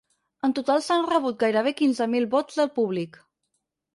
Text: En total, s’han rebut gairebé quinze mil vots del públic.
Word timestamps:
En 0.45 0.53
total, 0.59 0.79
s’han 0.85 1.03
rebut 1.09 1.37
gairebé 1.43 1.75
quinze 1.83 2.09
mil 2.15 2.27
vots 2.33 2.57
del 2.61 2.73
públic. 2.79 3.21